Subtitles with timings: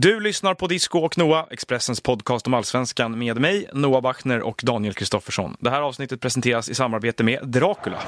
[0.00, 4.60] Du lyssnar på Disco och Noah, Expressens podcast om allsvenskan med mig, Noah Bachner och
[4.64, 5.56] Daniel Kristoffersson.
[5.60, 7.98] Det här avsnittet presenteras i samarbete med Dracula.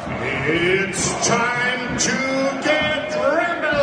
[0.48, 2.10] It's time to
[2.68, 3.80] get rebel!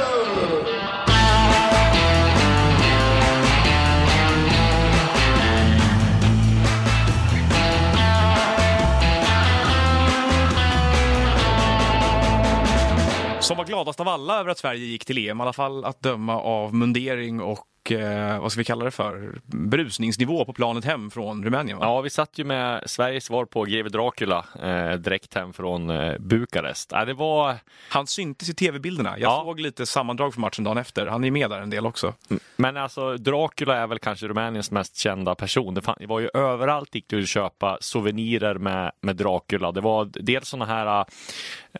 [13.42, 16.02] Som var gladast av alla över att Sverige gick till EM, i alla fall att
[16.02, 19.40] döma av mundering och eh, vad ska vi kalla det för?
[19.46, 21.78] Brusningsnivå på planet hem från Rumänien.
[21.78, 21.86] Va?
[21.86, 26.18] Ja, vi satt ju med Sveriges svar på GW Dracula eh, direkt hem från eh,
[26.20, 26.92] Bukarest.
[26.92, 27.56] Ja, det var...
[27.90, 29.10] Han syntes i tv-bilderna.
[29.20, 29.42] Jag Ja.
[29.46, 31.08] såg lite sammandrag från matchen dagen efter.
[31.08, 32.14] Han är med där en del också.
[32.56, 35.74] Men alltså, Dracula är väl kanske Rumäniens mest kända person.
[35.74, 39.72] Det, det var ju överallt gick du att köpa souvenirer med, med Dracula.
[39.72, 41.06] Det var dels såna här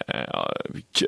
[0.08, 0.42] eh,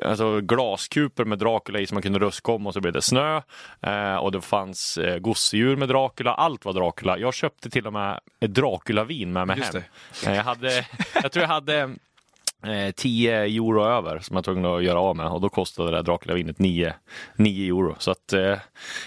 [0.04, 3.40] alltså glaskuper med Dracula i som man kunde ruska om och så blev det snö.
[3.82, 6.34] Eh, och det fanns eh, gosedjur med Dracula.
[6.34, 7.18] Allt var Dracula.
[7.18, 10.34] Jag köpte till och med ett Dracula-vin med mig Just hem.
[10.34, 10.86] Jag, hade,
[11.22, 11.90] jag tror jag hade
[12.94, 15.96] 10 euro över som jag var tvungen att göra av med och då kostade det
[15.96, 16.94] där Dracula-vinet 9,
[17.36, 17.96] 9 euro.
[17.98, 18.58] Så att eh, jag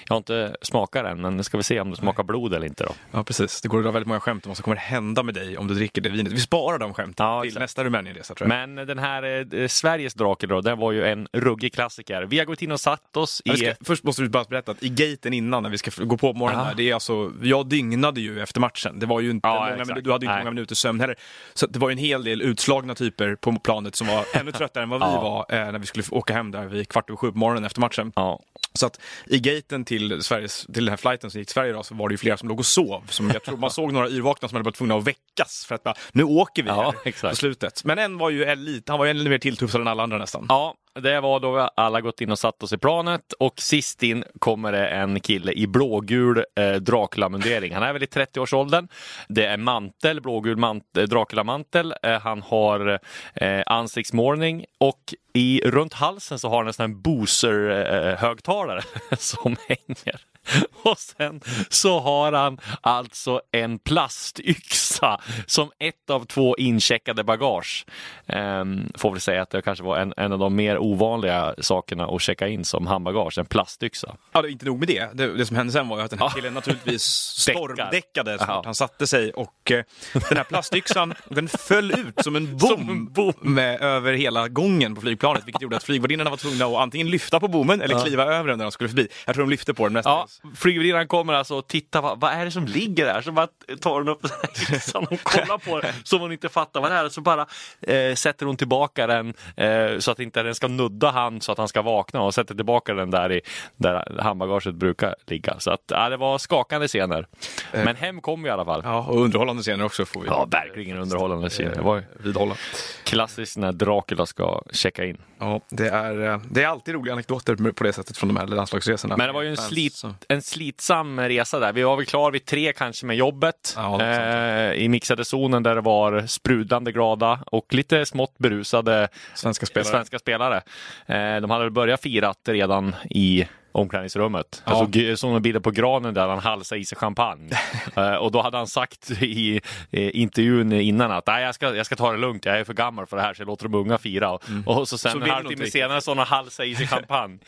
[0.09, 2.91] har inte smakat den, men ska vi se om det smakar blod eller inte då.
[3.11, 3.61] Ja, precis.
[3.61, 5.67] Det går att dra väldigt många skämt om vad som kommer hända med dig om
[5.67, 6.33] du dricker det vinet.
[6.33, 7.61] Vi sparar de skämten Ja, till exakt.
[7.61, 8.69] nästa Rumänienresa tror jag.
[8.69, 12.23] Men den här eh, Sveriges Dracula då, den var ju en ruggig klassiker.
[12.23, 13.51] Vi har gått in och satt oss i...
[13.51, 16.17] Vi ska, först måste du bara berätta att i gaten innan när vi ska gå
[16.17, 16.69] på morgonen Ja.
[16.69, 18.99] där, det är alltså, jag dygnade ju efter matchen.
[18.99, 20.03] Det var ju inte Ja, många, exakt.
[20.03, 20.43] du hade ju inte Nej.
[20.43, 21.15] många minuter sömn heller.
[21.53, 24.83] Så det var ju en hel del utslagna typer på planet som var ännu tröttare
[24.83, 25.21] än vad vi Ja.
[25.49, 27.81] var eh, när vi skulle åka hem där vid kvart över sju på morgonen efter
[27.81, 28.11] matchen.
[28.15, 28.39] Ja,
[28.73, 31.83] Så att i gaten till, Sveriges, till den här flighten som gick till Sverige då,
[31.83, 33.03] så var det ju flera som låg och sov.
[33.09, 35.83] Som jag tror man såg några yrvakna som hade varit tvungna att väckas för att
[35.83, 37.31] bara, nu åker vi Ja, här exakt.
[37.31, 37.83] på slutet.
[37.85, 40.45] Men en var ju lite, han var ju ännu mer tilltufsad än alla andra nästan.
[40.49, 44.03] Ja, det var då vi alla gått in och satt oss i planet och sist
[44.03, 47.73] in kommer det en kille i blågul eh, Dracula-mundering.
[47.73, 48.87] Han är väl i 30-årsåldern.
[49.27, 51.93] Det är mantel, blågul mant- eh, Dracula-mantel.
[52.03, 52.99] Eh, han har
[53.33, 59.17] eh, ansiktsmålning och i, runt halsen så har han en sån här Boozer-högtalare eh, eh,
[59.19, 60.21] som hänger.
[60.83, 67.85] Och sen så har han alltså en plastyxa som ett av två incheckade bagage.
[68.27, 72.05] Ehm, får väl säga att det kanske var en, en av de mer ovanliga sakerna
[72.05, 74.15] att checka in som handbagage, en plastyxa.
[74.31, 75.09] Ja, det är inte nog med det.
[75.13, 75.37] det.
[75.37, 77.03] Det som hände sen var ju att den här killen naturligtvis
[77.37, 79.31] stormdäckade så fort han satte sig.
[79.31, 79.83] Och eh,
[80.29, 83.33] den här plastyxan, den föll ut som en bom, Som en bom.
[83.41, 85.43] Med, över hela gången på flygplanet.
[85.45, 88.57] Vilket gjorde att flygvärdinnorna var tvungna att antingen lyfta på bommen eller kliva över den
[88.57, 89.07] när de skulle förbi.
[89.25, 90.59] Jag tror de lyfte på den Ja, mestadels.
[90.59, 93.21] flygvärdinnan kommer alltså och tittar, vad, vad är det som ligger där?
[93.21, 93.47] Så bara
[93.81, 94.25] tar hon upp
[94.73, 97.09] yxan och kollar på den som hon inte fattar vad det är.
[97.09, 97.47] Så bara
[97.81, 101.57] eh, sätter hon tillbaka den eh, så att inte den ska nudda han så att
[101.57, 103.41] han ska vakna och sätter tillbaka den där i
[103.75, 105.59] där handbagaget brukar ligga.
[105.59, 107.27] Så att ja, det var skakande scener.
[107.71, 108.81] Men hem kom vi i alla fall.
[108.83, 111.75] Ja, och underhållande scener också får vi Ja, verkligen underhållande scener.
[111.75, 112.55] Det var vidhålla.
[113.03, 115.17] klassiskt när Dracula ska checka in.
[115.39, 118.47] Ja, det är, eh, det är alltid roliga anekdoter på det sättet från de här
[118.47, 119.17] landslagsresorna.
[119.17, 120.03] Men det var ju en, slit.
[120.29, 121.73] En slitsam resa där.
[121.73, 125.75] Vi var väl klar vid tre kanske med jobbet Ja, eh, i mixade zonen där
[125.75, 129.89] det var sprudlande glada och lite smått berusade Svenska spelare.
[129.91, 130.61] svenska spelare.
[131.05, 134.63] Eh, de hade börjat firat redan i omklädningsrummet.
[134.65, 134.71] Ja.
[134.71, 137.49] Jag såg, jag såg en bild på granen där han halsade i sig champagne.
[137.95, 139.61] eh, och då hade han sagt i
[139.91, 142.73] eh, intervjun innan att Nej, jag, ska, jag ska ta det lugnt, jag är för
[142.73, 144.39] gammal för det här så jag låter de unga fira.
[144.65, 147.39] Och så sen Så en halvtimme senare så han halsade i sig champagne.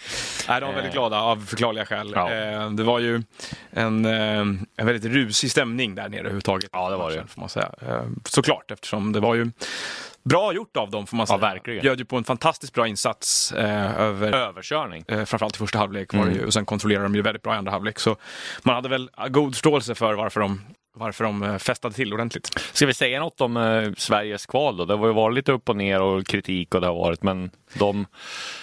[0.49, 2.11] Nej, de var väldigt glada av förklarliga skäl.
[2.15, 2.31] Ja.
[2.33, 3.23] Eh, Det var ju
[3.71, 4.39] en, eh,
[4.77, 6.69] en väldigt rusig stämning där nere överhuvudtaget.
[6.73, 7.23] Ja, det var det.
[7.27, 7.69] Får man säga.
[7.81, 9.51] Eh, Såklart, eftersom det var ju
[10.29, 11.37] bra gjort av dem får man Ja, säga.
[11.53, 11.81] verkligen.
[11.81, 15.03] Bjöd ju på en fantastiskt bra insats eh, över Överkörning.
[15.07, 16.39] eh, framförallt i första halvlek var det Mm.
[16.39, 17.99] ju, och sen kontrollerade de ju väldigt bra i andra halvlek.
[17.99, 18.15] Så
[18.63, 20.61] man hade väl god förståelse för varför de,
[20.95, 22.49] varför de eh, festade till ordentligt.
[22.73, 24.85] Ska vi säga något om eh, Sveriges kval då?
[24.85, 27.51] Det har ju varit lite upp och ner och kritik och det har varit, men
[27.73, 28.05] de...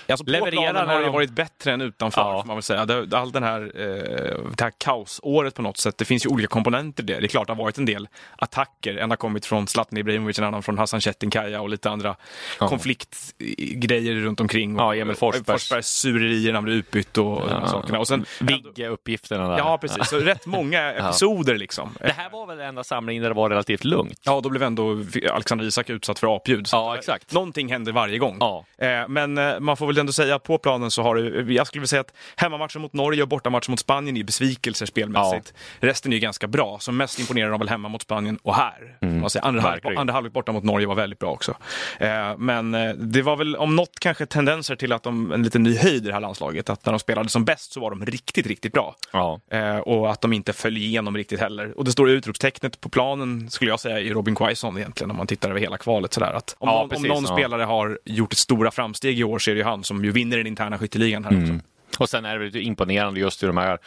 [0.09, 2.43] Alltså Levererar har det de- varit bättre än utanför, Ja.
[2.47, 2.87] man väl säga.
[2.87, 6.49] Det, all den här, eh, det här kaosåret på något sätt, det finns ju olika
[6.49, 7.21] komponenter i det.
[7.21, 8.09] Det är klart det har varit en del
[8.39, 8.97] attacker.
[8.97, 12.17] En har kommit från Zlatan Ibrahimovic, en annan från Hassan Çetinkaya och lite andra
[12.61, 12.69] Ja.
[12.69, 14.77] konfliktgrejer runt omkring.
[14.77, 17.99] Ja, Emil Forsbergs- Forsbergs surerier när han blev utbytt och de här sakerna.
[17.99, 19.59] Och sen, Vigge-uppgifterna där.
[19.59, 20.09] Ja, precis.
[20.09, 21.95] Så rätt många episoder liksom.
[22.01, 24.19] Det här var väl den enda samlingen där det var relativt lugnt?
[24.25, 24.97] Ja, då blev ändå
[25.33, 26.69] Alexander Isak utsatt för apljud.
[26.73, 27.33] Ja, exakt.
[27.33, 28.37] Någonting händer varje gång.
[28.41, 28.65] Ja.
[28.79, 31.67] Eh, Men eh, man får väl ändå säga att på planen så har det, jag
[31.67, 35.55] skulle vilja säga att hemmamatchen mot Norge och bortamatchen mot Spanien är besvikelser spelmässigt.
[35.81, 36.79] Resten är ju ganska bra.
[36.81, 38.97] Som mest imponerar de väl hemma mot Spanien och här.
[39.01, 39.99] Man säger, andra, verkligen.
[39.99, 41.55] andra halvlek borta mot Norge var väldigt bra också.
[41.99, 45.63] Eh, Men eh, det var väl om något kanske tendenser till att de, en liten
[45.63, 46.71] ny höjd i det här landslaget.
[46.71, 48.97] Att när de spelade som bäst så var de riktigt, riktigt bra.
[49.13, 49.41] Ja.
[49.51, 51.79] Eh, och att de inte föll igenom riktigt heller.
[51.79, 55.27] Och det stora utropstecknet på planen skulle jag säga är Robin Quaison egentligen om man
[55.27, 56.13] tittar över hela kvalet.
[56.13, 56.33] Sådär.
[56.33, 57.37] Att om Ja, någon, precis, om någon ja.
[57.37, 60.11] spelare har gjort ett stora framsteg i år så är det ju han som ju
[60.13, 61.53] vinner den interna skytteligan här också.
[61.99, 63.79] Och sen är det väl imponerande just hur de här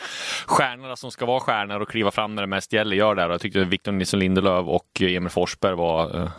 [0.46, 3.22] stjärnorna som ska vara stjärnor och kliva fram när det mest gäller gör det.
[3.22, 6.30] Jag tyckte Victor Nilsson Lindelöf och Emil Forsberg var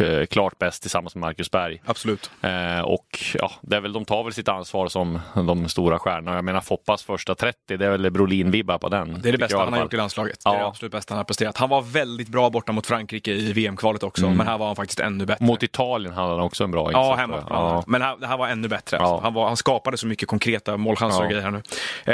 [0.00, 1.82] eh, klart bäst tillsammans med Marcus Berg.
[1.86, 2.30] Absolut.
[2.42, 6.34] Eh, och ja, det är väl, de tar väl sitt ansvar som de stora stjärnorna.
[6.36, 9.20] Jag menar Foppas första 30, det är väl Brolin-vibbar på den.
[9.22, 10.38] Det är det bästa jag han har gjort i landslaget.
[10.44, 10.60] Det är Ja.
[10.60, 11.56] det absolut bästa han har presterat.
[11.56, 15.00] Han var väldigt bra borta mot Frankrike i VM-kvalet också, men här var han faktiskt
[15.00, 15.44] ännu bättre.
[15.44, 17.20] Mot Italien hade han också en bra Ja, insats.
[17.20, 17.44] hemma.
[17.50, 17.84] Ja.
[17.86, 18.96] Men här, det här var ännu bättre.
[18.96, 19.02] Ja.
[19.02, 19.22] Alltså.
[19.24, 21.28] Han, var, han skapade så mycket konkreta målchanser och Ja.
[21.28, 21.62] grejer här nu.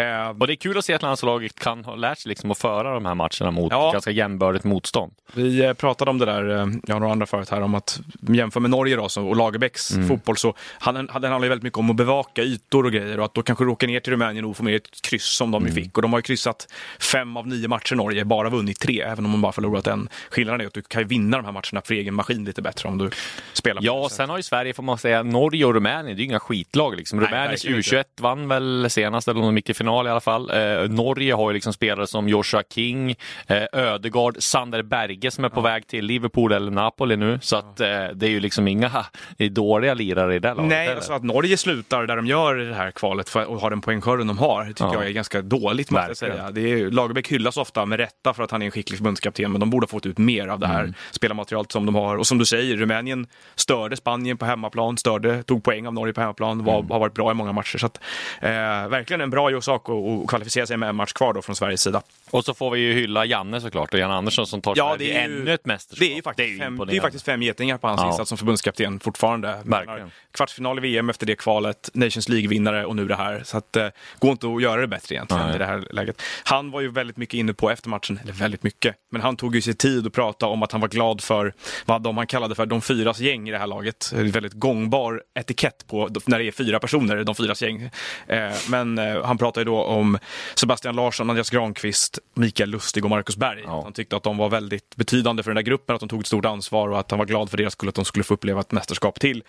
[0.00, 2.58] Eh, Och det är kul att se att landslaget kan ha lärt sig liksom att
[2.58, 3.92] föra de här matcherna mot Ja.
[3.92, 5.12] ganska jämbördigt motstånd.
[5.34, 8.00] Vi eh, pratade om det där, eh, jag och några andra förut här, om att
[8.28, 10.08] jämför med Norge då, så, och Lagerbäcks Mm.
[10.08, 13.24] fotboll så han, han, handlar ju väldigt mycket om att bevaka ytor och grejer och
[13.24, 15.74] att då kanske åka ner till Rumänien och få med ett kryss som de Mm.
[15.74, 15.96] fick.
[15.96, 19.32] Och de har ju kryssat fem av nio matcher Norge, bara vunnit tre, även om
[19.32, 20.08] de bara förlorat en.
[20.30, 22.88] Skillnaden är att du kan ju vinna de här matcherna för egen maskin lite bättre
[22.88, 23.10] om du
[23.52, 26.24] spelar Ja, sen har ju Sverige, får man säga, Norge och Rumänien, det är ju
[26.24, 26.96] inga skitlag.
[26.96, 27.18] Liksom.
[27.18, 30.50] Verkligen U21 vann väl senast, eller om de gick till final i alla fall.
[30.50, 33.10] Eh, Norge har ju liksom spelare som Joshua King,
[33.46, 37.38] eh, Ödegård, Sander Berge som är på väg till Liverpool eller Napoli nu.
[37.42, 39.04] Så att eh, det är ju liksom inga
[39.36, 42.54] det är dåliga lirare i det laget Nej, alltså att Norge slutar där de gör
[42.54, 44.94] det här kvalet för, och har den poängskörden de har, tycker Ja.
[44.94, 45.90] jag är ganska dåligt.
[45.90, 46.50] Måste jag säga.
[46.50, 49.60] Det är, Lagerbäck hyllas ofta med rätta för att han är en skicklig förbundskapten, men
[49.60, 50.94] de borde ha fått ut mer av det här Mm.
[51.10, 52.16] spelarmaterialet som de har.
[52.16, 56.20] Och som du säger, Rumänien störde Spanien på hemmaplan, störde, tog poäng av Norge på
[56.20, 56.90] hemmaplan, var, Mm.
[56.90, 57.78] har varit bra i många matcher.
[57.78, 58.00] Så att,
[58.40, 61.80] eh, verkligen en bra sak att kvalificera sig med en match kvar då från Sveriges
[61.80, 62.02] sida.
[62.32, 65.04] Och så får vi ju hylla Janne såklart och Jan Andersson som tar Ja, det
[65.16, 65.98] är ju- ännu ett mästerskap.
[66.06, 67.00] Det är ju faktiskt, fem, det är ju imponerande.
[67.00, 68.08] faktiskt fem getingar på hans Ja.
[68.08, 69.58] insats som förbundskapten fortfarande.
[69.64, 70.10] Verkligen.
[70.32, 73.42] Kvartsfinal i VM efter det kvalet, Nations League-vinnare och nu det här.
[73.44, 73.88] Så att, eh,
[74.18, 75.54] går inte att göra det bättre egentligen Nej.
[75.54, 76.22] i det här läget.
[76.44, 79.54] Han var ju väldigt mycket inne på efter matchen, eller väldigt mycket, men han tog
[79.54, 81.52] ju sig tid att prata om att han var glad för
[81.86, 84.10] vad de han kallade för de fyras gäng i det här laget.
[84.14, 87.90] Det är väldigt gångbar etikett på när det är fyra personer, de fyras gäng.
[88.26, 90.18] Eh, men eh, han pratade ju då om
[90.54, 93.62] Sebastian Larsson, Andreas Granqvist, Mikael Lustig och Marcus Berg.
[93.64, 93.82] Ja.
[93.82, 96.26] Han tyckte att de var väldigt betydande för den där gruppen, att de tog ett
[96.26, 98.60] stort ansvar och att han var glad för deras skull att de skulle få uppleva
[98.60, 99.42] ett mästerskap till.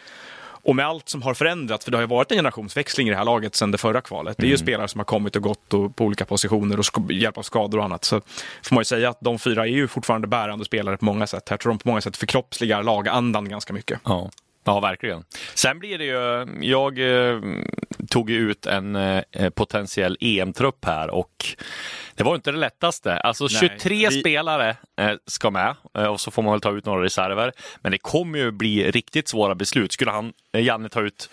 [0.65, 3.17] Och med allt som har förändrats, för det har ju varit en generationsväxling i det
[3.17, 4.37] här laget sedan det förra kvalet.
[4.37, 7.37] Det är ju spelare som har kommit och gått och på olika positioner och hjälp
[7.37, 8.05] av skador och annat.
[8.05, 8.21] Så
[8.63, 11.47] får man ju säga att de fyra är ju fortfarande bärande spelare på många sätt.
[11.49, 13.99] Jag tror de på många sätt förkroppsligar lagandan ganska mycket.
[14.03, 14.29] Ja.
[14.63, 15.23] Ja, verkligen.
[15.53, 17.39] Sen blir det ju, jag eh,
[18.09, 21.45] tog ju ut en eh, potentiell EM-trupp här och
[22.15, 23.17] det var inte det lättaste.
[23.17, 25.75] Alltså Nej, 23 vi- spelare eh, ska med
[26.09, 27.51] och så får man väl ta ut några reserver.
[27.81, 29.91] Men det kommer ju bli riktigt svåra beslut.
[29.91, 31.29] Skulle han, Janne ta ut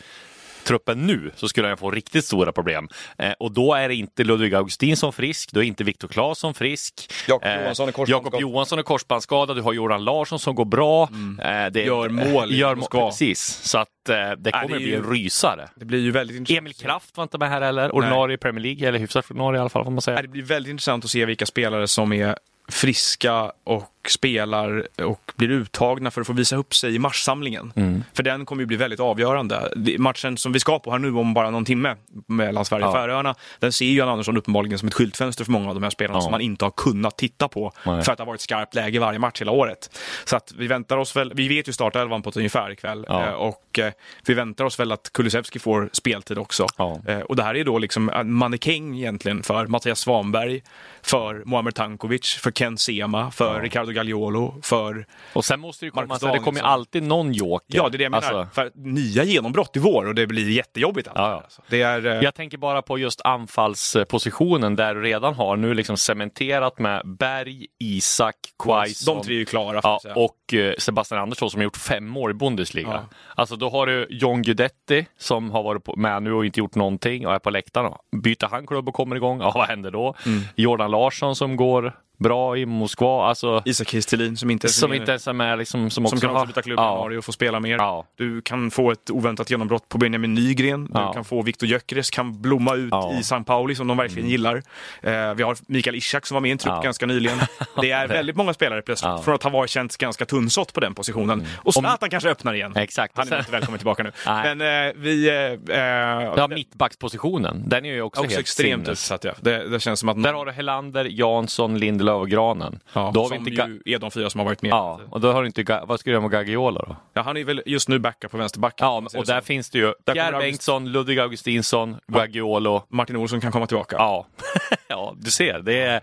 [0.70, 2.88] truppen nu så skulle han få riktigt stora problem.
[3.18, 7.12] Eh, och då är det inte Ludvig Augustinsson frisk, då är inte Viktor Claesson frisk.
[7.28, 8.26] Jakob Eh, Johansson är korsbandsskadad.
[8.26, 11.02] Jakob Johansson är korsbandsskadad, du har Joran Larsson som går bra.
[11.02, 13.40] Eh, det, Gör mål i Gör mål, precis.
[13.62, 15.68] Så att eh, det kommer är bli en rysare.
[15.76, 16.58] Det blir ju väldigt intressant.
[16.58, 19.60] Emil Kraft var inte med här heller, ordinarie i Premier League, eller hyfsat ordinarie i
[19.60, 20.22] alla fall får man säga.
[20.22, 22.36] Det blir väldigt intressant att se vilka spelare som är
[22.70, 27.72] friska och spelar och blir uttagna för att få visa upp sig i marssamlingen.
[27.76, 28.04] Mm.
[28.14, 29.72] För den kommer ju bli väldigt avgörande.
[29.98, 31.96] Matchen som vi ska på här nu om bara någon timme
[32.26, 32.94] mellan Sverige och Ja.
[33.00, 35.90] Färöarna, den ser ju Jan Andersson uppenbarligen som ett skyltfönster för många av de här
[35.90, 36.22] spelarna Ja.
[36.22, 38.02] som man inte har kunnat titta på Nej.
[38.02, 39.98] för att det har varit skarpt läge varje match hela året.
[40.24, 43.26] Så att vi väntar oss väl, vi vet ju startelvan på ett ungefär ikväll Ja.
[43.26, 43.92] eh, och eh,
[44.26, 46.66] vi väntar oss väl att Kulusevski får speltid också.
[46.76, 47.00] Ja.
[47.08, 50.62] Eh, Och det här är då liksom en mannekäng egentligen för Mattias Svanberg,
[51.02, 55.06] för Muamer Tankovic, för Ken Sema, för Ricardo Gagliolo, för...
[55.32, 57.76] Och sen måste det komma, Marcus så det kommer alltid någon joker.
[57.76, 58.32] Ja, det är det jag menar.
[58.32, 61.08] Alltså, För nya genombrott i vår och det blir jättejobbigt.
[61.08, 61.40] Allt Ja, ja.
[61.44, 61.62] alltså.
[61.68, 62.06] Det är...
[62.06, 67.02] eh, Jag tänker bara på just anfallspositionen där du redan har nu liksom cementerat med
[67.18, 69.16] Berg, Isak, Quaison.
[69.16, 69.80] De tre är ju klara.
[69.82, 72.88] Ja, och och eh, Sebastian Andersson som har gjort fem mål i Bundesliga.
[72.88, 73.04] Ja.
[73.34, 77.26] Alltså då har du John Guidetti som har varit med nu och inte gjort någonting
[77.26, 77.92] och är på läktaren.
[78.22, 80.14] Byter han klubb och kommer igång, ja vad händer då?
[80.26, 80.40] Mm.
[80.56, 83.26] Jordan Larsson som går bra i Moskva.
[83.26, 86.30] Alltså, Isak Kistelin som inte som inte ens är med liksom, som också som kan
[86.30, 87.16] har- också byta klubb i ja.
[87.18, 87.76] och få spela mer.
[87.76, 88.06] Ja.
[88.16, 90.84] Du kan få ett oväntat genombrott på Benjamin Nygren.
[90.84, 91.12] Du Ja.
[91.12, 93.08] kan få Viktor Gyökeres kan blomma ut Ja.
[93.08, 93.20] Mm.
[93.20, 94.56] i San Pauli som de verkligen gillar.
[95.02, 97.38] Eh, vi har Mikael Ishak som var med i en trupp ganska nyligen.
[97.80, 99.10] Det är väldigt många spelare plötsligt.
[99.10, 99.22] Mm.
[99.22, 101.46] från att ha varit känt ganska tunnsått på den positionen.
[101.56, 102.72] Och Zlatan kanske öppnar igen.
[102.76, 103.16] Exakt.
[103.16, 104.12] Han är inte välkommen tillbaka nu.
[104.26, 105.28] Men eh, vi...
[105.28, 109.24] Eh, eh, Ja, mittbackspositionen, den är ju också, också helt extremt utsatt.
[109.24, 109.32] Ja.
[109.40, 110.22] Det, det känns som att...
[110.22, 112.80] Där har du Helander, Jansson, Lindelöf och Granen.
[112.92, 114.70] ja, då har vi som inte Ga- ju är de fyra som har varit med.
[114.70, 116.96] Ja, och då har du inte, vad ska du göra med Gaggiola då?
[117.12, 118.86] Ja, han är väl just nu backup på vänsterbacken.
[118.86, 119.46] Ja, om man och där så.
[119.46, 122.82] finns det ju Pierre Bengtsson, Ludvig Augustinsson, Gaggiolo.
[122.88, 123.96] Martin Olsson kan komma tillbaka.
[123.98, 124.26] Ja.
[124.88, 125.58] ja, du ser.
[125.58, 126.00] Det är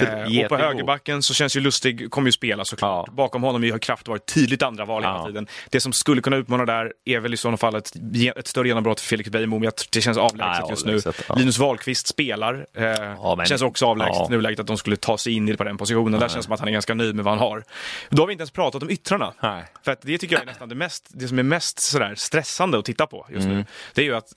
[0.00, 3.04] Eh, och på högerbacken så känns ju Lustig, kommer ju spela såklart.
[3.08, 3.12] Ja.
[3.12, 5.26] Bakom honom har Kraft varit tydligt andra val hela Ja.
[5.26, 5.46] tiden.
[5.70, 7.92] Det som skulle kunna utmana där är väl i sådana fall ett,
[8.36, 11.00] ett större genombrott för Felix Beijmo, men det känns avlägset Nej, just nu.
[11.28, 11.34] ja.
[11.34, 12.66] Linus Wahlqvist spelar.
[12.74, 14.26] Eh, men- känns också avlägset ja.
[14.30, 16.20] nuläget att de skulle ta sig in i- på den positionen.
[16.20, 17.64] Där känns det som att han är ganska nöjd med vad han har.
[18.08, 19.32] Då har vi inte ens pratat om yttrarna.
[19.42, 19.64] Nej.
[19.84, 22.78] För att det tycker jag är nästan det, mest, det som är mest sådär stressande
[22.78, 23.56] att titta på just Mm.
[23.58, 23.64] nu.
[23.94, 24.32] Det är ju att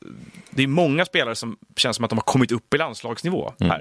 [0.49, 3.71] det är många spelare som känns som att de har kommit upp i landslagsnivå Mm.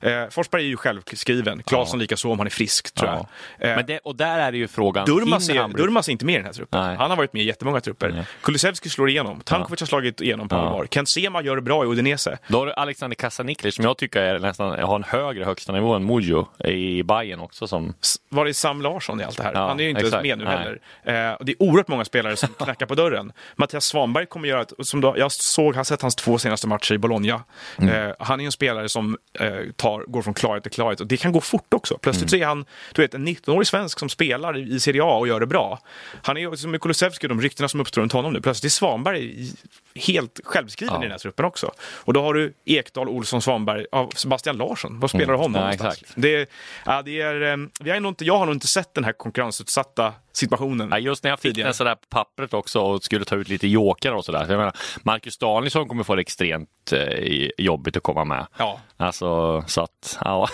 [0.00, 0.22] här.
[0.24, 1.62] Eh, Forsberg är ju självskriven.
[1.62, 3.26] Claesson likaså om han är frisk tror Ja.
[3.58, 3.70] jag.
[3.70, 5.04] Eh, Men det, och där är det ju frågan.
[5.14, 6.80] Hinner är, Durmaz är inte med i den här truppen.
[6.86, 6.96] Nej.
[6.96, 8.24] Han har varit med i jättemånga trupper.
[8.42, 9.40] Kulusevski slår igenom.
[9.40, 10.60] Tankovic har slagit igenom på Ja.
[10.60, 10.86] allvar.
[10.90, 12.38] Kent Sema gör det bra i Udinese.
[12.48, 15.94] Då har du Alexander Kasaniklic som jag tycker är nästan, har en högre högsta nivå
[15.94, 17.66] än Mujo i Bayern också.
[17.66, 17.94] Som,
[18.28, 19.52] Var är Sam Larsson i allt det här?
[19.54, 20.22] Ja, han är ju inte exakt.
[20.22, 20.56] med nu Nej.
[20.58, 21.30] heller.
[21.30, 23.32] Eh, det är oerhört många spelare som knackar på dörren.
[23.56, 26.94] Mattias Svanberg kommer göra ett, som då, jag såg, har sett hans två senaste matcher
[26.94, 27.42] i Bologna.
[27.78, 28.08] Mm.
[28.08, 31.16] Eh, han är en spelare som eh, tar, går från klarhet till klarhet och det
[31.16, 31.98] kan gå fort också.
[31.98, 32.28] Plötsligt Mm.
[32.28, 32.64] så är han,
[32.94, 35.78] du vet, en 19-årig svensk som spelar i Serie A och gör det bra.
[36.22, 38.40] Han är ju som med Kulusevski och de ryktena som uppstår runt honom nu.
[38.40, 39.52] Plötsligt är Svanberg
[39.94, 41.00] helt självskriven Ja.
[41.00, 41.72] i den här truppen också.
[42.04, 45.00] Och då har du Ekdal, Olsson, Svanberg, Sebastian Larsson.
[45.00, 46.02] Vad spelar du honom Ja, exakt.
[46.14, 46.50] Det,
[46.86, 49.12] ja, det är, eh, vi har nog inte, jag har nog inte sett den här
[49.12, 50.88] konkurrensutsatta situationen.
[50.90, 53.66] Ja, just när jag fick den sådär på pappret också och skulle ta ut lite
[53.68, 54.46] jokrar och sådär.
[54.46, 58.46] Så jag menar, Marcus Danielsson kommer få det extremt eh, jobbigt att komma med.
[58.58, 58.80] Ja.
[58.96, 60.48] Alltså, så att, ja.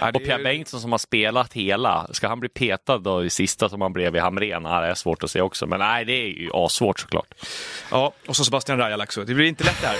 [0.00, 3.30] Ja, och Pierre är- Bengtsson som har spelat hela, ska han bli petad då i
[3.30, 4.62] sista som han blev i Hamrén?
[4.64, 7.34] Ja, det är svårt att se också, men nej, det är ju assvårt såklart.
[7.90, 9.24] ja, och så Sebastian Rajal också.
[9.24, 9.96] Det blir inte lätt det här.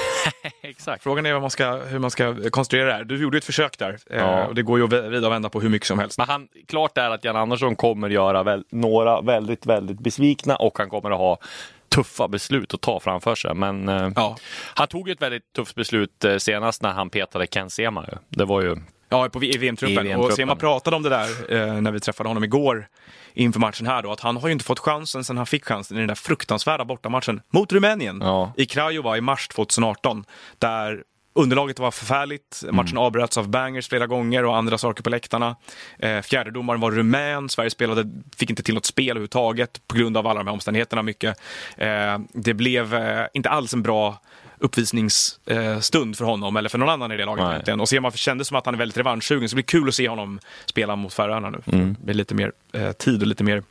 [0.71, 1.03] Exakt.
[1.03, 3.05] Frågan är man ska, hur man ska konstruera det här.
[3.05, 3.99] Du gjorde ett försök där.
[4.11, 4.45] Eh, Ja.
[4.47, 6.19] och det går ju att vrida och vända på hur mycket som helst.
[6.19, 10.79] Men han, klart är att Jan Andersson kommer göra väl, några väldigt, väldigt besvikna och
[10.79, 11.39] han kommer att ha
[11.89, 13.55] tuffa beslut att ta framför sig.
[13.55, 14.37] Men eh, Ja.
[14.75, 18.05] han tog ju ett väldigt tufft beslut eh, senast när han petade Ken Sema.
[18.13, 18.19] Ju.
[18.29, 18.77] Det var ju...
[19.09, 19.95] Ja, på, i VM-truppen.
[20.05, 20.31] VM-truppen.
[20.31, 22.89] och Sema pratade om det där eh, när vi träffade honom igår
[23.35, 25.97] inför matchen här då, att han har ju inte fått chansen sen han fick chansen
[25.97, 28.53] i den där fruktansvärda bortamatchen mot Rumänien Ja.
[28.57, 30.25] i Craiova i mars 2018.
[30.59, 31.03] Där
[31.35, 33.03] underlaget var förfärligt, matchen Mm.
[33.03, 35.57] avbröts av bangers flera gånger och andra saker på läktarna.
[35.99, 40.27] Eh, fjärdedomaren var rumän, Sverige spelade, fick inte till något spel överhuvudtaget på grund av
[40.27, 41.41] alla de här omständigheterna mycket.
[41.77, 44.21] Eh, det blev eh, inte alls en bra
[44.61, 47.53] uppvisningsstund för honom eller för någon annan i det laget Nej.
[47.53, 47.81] egentligen.
[47.81, 50.09] Och Sema kändes som att han är väldigt revanschsugen, så det blir kul att se
[50.09, 51.59] honom spela mot Färöarna nu.
[51.73, 51.97] Mm.
[52.05, 53.63] Med lite mer eh, tid och lite, mer,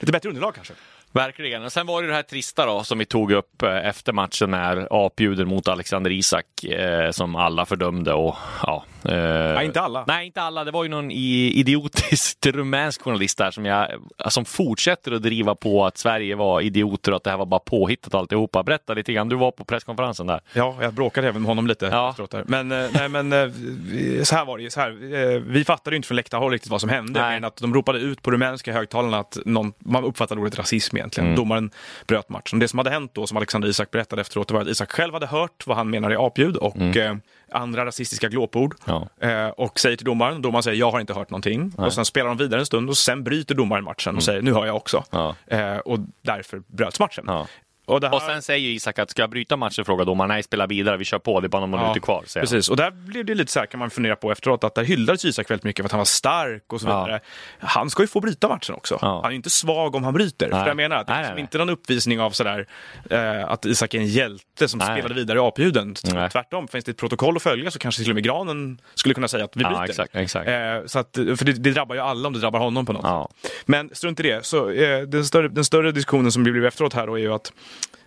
[0.00, 0.74] lite bättre underlag kanske.
[1.12, 1.64] Verkligen.
[1.64, 4.50] Och sen var det det här trista då som vi tog upp eh, efter matchen
[4.50, 8.84] när apljuden mot Alexander Isak eh, som alla fördömde och ja.
[9.08, 10.04] Eh, Nej, inte alla.
[10.06, 10.64] Nej, inte alla.
[10.64, 13.88] Det var ju någon i, idiotisk rumänsk journalist där som, jag,
[14.28, 17.60] som fortsätter att driva på att Sverige var idioter och att det här var bara
[17.60, 18.62] påhittat alltihopa.
[18.62, 19.28] Berätta lite grann.
[19.28, 20.40] Du var på presskonferensen där.
[20.52, 22.10] Ja, jag bråkade även med honom lite Ja.
[22.10, 22.44] efteråt där.
[22.46, 23.48] Men, eh, nej, men eh,
[24.22, 24.70] så här var det ju.
[24.70, 24.90] Så här,
[25.38, 27.20] vi fattade inte från läktarhåll riktigt vad som hände.
[27.20, 27.34] Nej.
[27.40, 31.26] Men att de ropade ut på rumänska högtalarna att någon, man uppfattade ordet rasism egentligen.
[31.26, 31.36] Mm.
[31.36, 31.70] Domaren
[32.06, 32.58] bröt matchen.
[32.58, 35.12] Det som hade hänt då, som Alexander Isak berättade efteråt, det var att Isak själv
[35.14, 37.16] hade hört vad han menar är apljud och eh,
[37.52, 38.74] andra rasistiska glåpord.
[38.86, 39.02] Mm.
[39.20, 39.28] Ja.
[39.28, 41.72] Eh, och säger till domaren, domaren säger jag har inte hört någonting.
[41.76, 44.52] Och sen spelar de vidare en stund och sen bryter domaren matchen och säger nu
[44.52, 45.04] hör jag också.
[45.10, 45.34] Mm.
[45.46, 45.56] Ja.
[45.56, 47.24] Eh, och därför bröts matchen.
[47.26, 47.46] Ja.
[47.86, 48.14] Och, här...
[48.14, 50.28] Och sen säger Isak att ska jag bryta matchen frågar domaren.
[50.28, 50.96] Nej, spela vidare.
[50.96, 51.40] Vi kör på.
[51.40, 52.22] Det är bara några minuter kvar.
[52.26, 52.50] Säger han.
[52.50, 54.84] Precis, och där blev det lite så här kan man fundera på efteråt att där
[54.84, 57.04] hyllades Isak väldigt mycket för att han var stark och så Ja.
[57.04, 57.20] vidare.
[57.58, 58.98] Han ska ju få bryta matchen också.
[59.02, 59.14] Ja.
[59.16, 60.48] Han är ju inte svag om han bryter.
[60.48, 60.66] För Nej.
[60.66, 61.40] jag menar att det är Nej, liksom nej, nej.
[61.42, 62.66] inte någon uppvisning av sådär
[63.10, 65.94] eh, att Isak är en hjälte som spelade vidare i apljuden.
[66.32, 69.28] Tvärtom, finns det ett protokoll att följa så kanske till och med Granen skulle kunna
[69.28, 69.84] säga att vi Ja, bryter.
[69.84, 70.48] exakt, exakt.
[70.48, 70.54] Eh,
[70.86, 73.28] så att, för det, det drabbar ju alla om det drabbar honom på något Ja.
[73.66, 74.46] Men strunt i det.
[74.46, 77.52] Så, eh, den, större, den större diskussionen som blev efteråt här då är ju att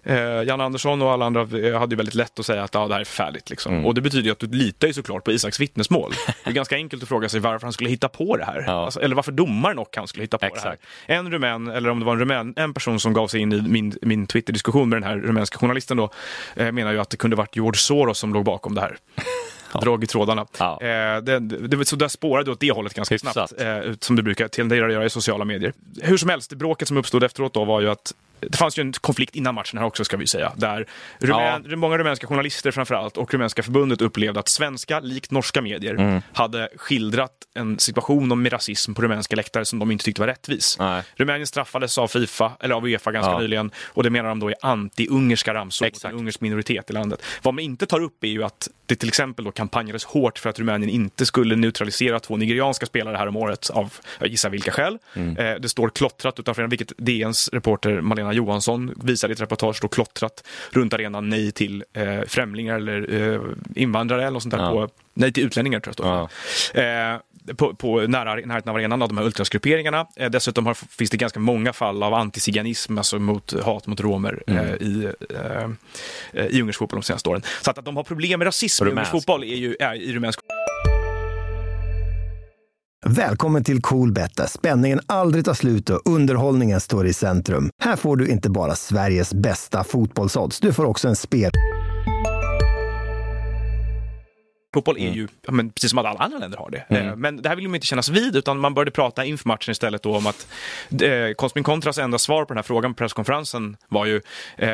[0.03, 2.87] Eh, Jan Andersson och alla andra eh, hade ju väldigt lätt att säga att ah,
[2.87, 3.49] det här är förfärligt.
[3.49, 3.73] Liksom.
[3.73, 3.85] Mm.
[3.85, 6.13] Och det betyder ju att du litar ju såklart på Isaks vittnesmål.
[6.43, 8.63] Det är ganska enkelt att fråga sig varför han skulle hitta på det här.
[8.67, 8.85] Ja.
[8.85, 10.63] Alltså, eller varför domaren och han skulle hitta på Exakt.
[11.07, 11.19] det här.
[11.19, 13.61] En rumän, eller om det var en rumän, en person som gav sig in i
[13.61, 16.09] min, min Twitter-diskussion med den här rumänska journalisten då,
[16.55, 18.97] eh, menar ju att det kunde varit George Soros som låg bakom det här.
[19.81, 20.45] Drag i trådarna.
[20.59, 20.81] Ja.
[20.81, 23.33] Eh, det, det, så där spårade du åt det hållet ganska Hyfsat.
[23.33, 25.73] snabbt, eh, som du brukar tendera att göra i sociala medier.
[26.01, 28.81] Hur som helst, det bråket som uppstod efteråt då var ju att det fanns ju
[28.81, 30.51] en konflikt innan matchen här också ska vi säga.
[30.55, 30.85] Där
[31.19, 36.21] rumän, många rumänska journalister framförallt och rumänska förbundet upplevde att svenska, likt norska medier, Mm.
[36.33, 40.75] hade skildrat en situation med rasism på rumänska läktare som de inte tyckte var rättvis.
[40.79, 41.03] Nej.
[41.15, 43.39] Rumänien straffades av Fifa, eller av Uefa ganska Ja.
[43.39, 47.21] nyligen, och det menar de då är anti-ungerska ramsor mot en ungersk minoritet i landet.
[47.41, 50.49] Vad man inte tar upp är ju att det till exempel då kampanjades hårt för
[50.49, 54.71] att Rumänien inte skulle neutralisera två nigerianska spelare här om året av, jag gissar vilka
[54.71, 54.97] skäl.
[55.13, 55.37] Mm.
[55.37, 59.87] Eh, det står klottrat utanför vilket DNs reporter Malena Johansson visade i ett reportage, står
[59.87, 63.41] klottrat runt arenan nej till eh, främlingar eller eh,
[63.75, 64.63] invandrare eller något sånt där.
[64.63, 64.71] Ja.
[64.71, 66.29] På, nej till utlänningar tror jag
[66.73, 66.81] står.
[66.81, 67.19] Eh,
[67.55, 70.07] på, på nära, närheten av arenan av de här ultrasgrupperingarna.
[70.15, 74.43] Eh, dessutom har, finns det ganska många fall av antiziganism, alltså mot hat mot romer
[74.47, 74.65] Mm.
[74.65, 75.69] eh, i, eh,
[76.33, 77.41] eh, i ungersk fotboll de senaste åren.
[77.61, 79.11] Så att, att de har problem med rasism i ungersk Rumänsk.
[79.27, 80.39] fotboll är ju är, i rumänsk
[83.05, 87.69] Välkommen till Coolbet där spänningen aldrig tar slut och underhållningen står i centrum.
[87.81, 91.51] Här får du inte bara Sveriges bästa fotbollsodds, du får också en spel...
[94.73, 95.11] Fotboll Mm.
[95.11, 96.85] är ju, ja, men precis som alla andra länder har det.
[96.97, 99.71] Eh, Men det här vill man inte kännas vid, utan man började prata inför matchen
[99.71, 100.47] istället då om att
[101.01, 104.21] eh, Cosmin Contras enda svar på den här frågan på presskonferensen var ju,
[104.57, 104.69] eh,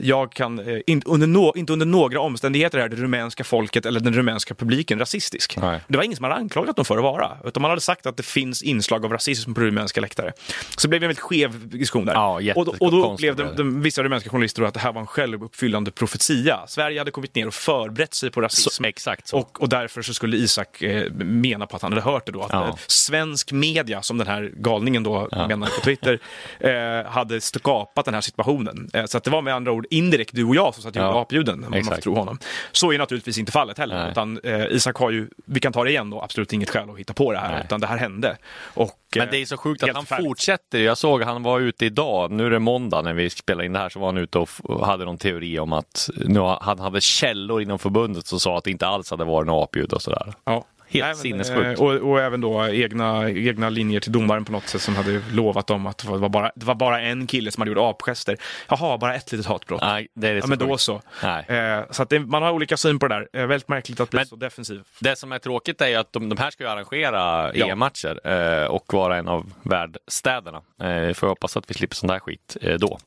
[0.00, 4.00] jag kan, eh, in, under no, inte under några omständigheter är det rumänska folket eller
[4.00, 5.56] den rumänska publiken rasistisk.
[5.56, 5.80] Nej.
[5.88, 8.16] Det var ingen som hade anklagat dem för att vara, utan man hade sagt att
[8.16, 10.32] det finns inslag av rasism på rumänska läktare.
[10.76, 12.12] Så det blev en väldigt skev diskussion där.
[12.14, 15.06] Ja, och, då- och då upplevde de, vissa rumänska journalister att det här var en
[15.06, 16.66] självuppfyllande profetia.
[16.66, 18.70] Sverige hade kommit ner och förberett sig på rasism.
[18.70, 19.29] Så, exakt.
[19.32, 22.42] Och, och därför så skulle Isak eh, mena på att han hade hört det då.
[22.42, 22.68] Att Ja.
[22.68, 26.18] eh, svensk media, som den här galningen då menar på Twitter,
[26.60, 28.90] eh, hade skapat den här situationen.
[28.92, 30.96] Eh, så att det var med andra ord indirekt du och jag som satt och
[31.02, 31.22] gjorde Ja.
[31.22, 32.38] apljuden, om man får tro honom.
[32.72, 33.98] Så är naturligtvis inte fallet heller.
[34.02, 34.10] Nej.
[34.10, 36.98] Utan, eh, Isak har ju, vi kan ta det igen då, absolut inget skäl att
[36.98, 37.52] hitta på det här.
[37.52, 37.62] Nej.
[37.64, 38.36] Utan det här hände.
[38.74, 40.28] Och, Men det är så sjukt att han förfärligt.
[40.28, 40.78] fortsätter.
[40.78, 43.78] Jag såg han var ute idag, nu är det måndag när vi spelar in det
[43.78, 47.00] här, så var han ute och hade någon teori om att nu, ha- han hade
[47.00, 50.34] källor inom förbundet som sa att det inte alls hade varit en apljud och sådär.
[50.44, 50.64] Ja.
[50.92, 51.80] Helt Nej, sinnessjukt.
[51.80, 55.22] eh, Och, och även då egna, egna linjer till domaren på något sätt som hade
[55.32, 58.36] lovat dem att det var bara, det var bara en kille som hade gjort apgester.
[58.68, 59.80] Jaha, bara ett litet hatbrott.
[59.82, 60.94] Nej, det är det Ja, men då så.
[61.22, 63.40] Eh, så att det, man har olika syn på det där.
[63.40, 64.82] Eh, väldigt märkligt att bli Men- så defensiv.
[65.00, 67.66] Det som är tråkigt är ju att de, de här ska ju arrangera Ja.
[67.66, 70.60] EM-matcher eh, och vara en av värdstäderna.
[70.82, 72.98] Eh, får hoppas att vi slipper sån där skit eh, då.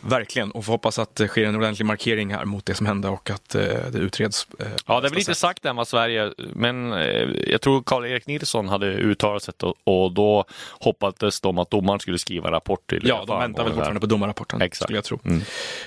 [0.00, 0.50] Verkligen.
[0.50, 3.30] Och får hoppas att det sker en ordentlig markering här mot det som hände och
[3.30, 4.46] att eh, det utreds.
[4.60, 6.92] Eh, Ja, det är väl inte sagt än vad Sverige, men
[7.46, 9.54] jag tror Karl-Erik Nilsson hade uttalat sig
[9.84, 10.44] och, då
[10.80, 14.06] hoppades de att domaren skulle skriva en rapport till Ja, de väntar väl fortfarande på
[14.06, 14.82] domarrapporten, Exakt.
[14.82, 15.18] skulle jag tro.
[15.24, 15.40] Mm.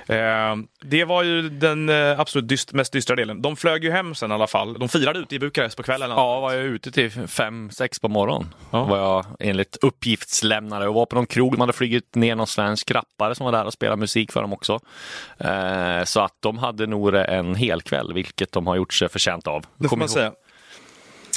[0.08, 3.42] Eh, det var ju den eh, absolut dyst, mest dystra delen.
[3.42, 4.74] De flög ju hem sen i alla fall.
[4.80, 6.10] De firade ute i Bukarest på kvällen.
[6.10, 8.54] Ja, var jag ute till fem, sex på morgonen.
[8.72, 8.84] Ja.
[8.84, 11.54] Var jag enligt uppgiftslämnare och var på någon krog.
[11.54, 14.54] De hade flugit ner någon svensk rappare som var där och spelade musik för dem
[14.54, 14.80] också.
[15.38, 19.48] Eh, så att de hade nog en hel kväll, vilket de har gjort sig förtjänt
[19.48, 19.62] av.
[19.62, 20.32] Det får Kom man ihåg- säga.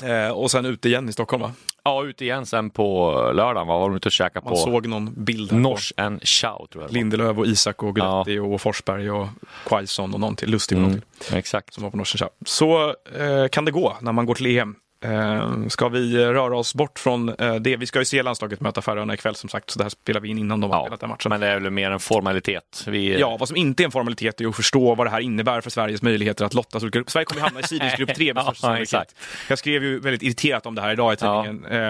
[0.05, 1.53] Eh, och sen ute igen i Stockholm va?
[1.85, 3.67] Ja, ute igen sen på lördagen.
[3.69, 3.79] Va?
[3.79, 6.93] Var de ute och käkade Man på såg någon bild Nors and Chow, tror jag.
[6.93, 9.29] Lindelöf och Isak och Guidetti och Forsberg och
[9.67, 10.51] Quaison och någon till.
[10.51, 11.37] Lustig någon Mm, till.
[11.37, 11.75] exakt.
[11.75, 12.29] Som var på Norsen Chow.
[12.47, 14.75] Så eh, kan det gå när man går till EM.
[15.03, 17.77] Eh, ska vi röra oss bort från eh, det?
[17.77, 20.29] Vi ska ju se landslaget möta Färöarna ikväll som sagt, så det här spelar vi
[20.29, 21.29] in innan de har Ja, spelat den matchen.
[21.31, 22.85] men det är väl mer en formalitet.
[22.87, 25.61] Vi, Ja, vad som inte är en formalitet är att förstå vad det här innebär
[25.61, 27.11] för Sveriges möjligheter att lottas olika grupper.
[27.11, 29.15] Sverige kommer ju hamna i sidens grupp 3 med Ja, exakt.
[29.49, 31.43] Jag skrev ju väldigt irriterat om det här idag i Ja.
[31.45, 31.73] tidningen.
[31.73, 31.81] Eh,